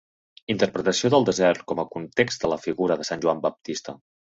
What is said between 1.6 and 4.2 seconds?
com a context de la figura de Sant Joan Baptista.